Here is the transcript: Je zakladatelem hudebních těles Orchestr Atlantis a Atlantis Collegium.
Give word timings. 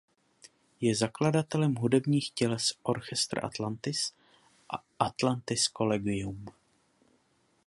Je 0.81 0.95
zakladatelem 0.95 1.75
hudebních 1.75 2.31
těles 2.31 2.73
Orchestr 2.83 3.45
Atlantis 3.45 4.13
a 4.77 4.83
Atlantis 4.99 5.67
Collegium. 5.67 6.45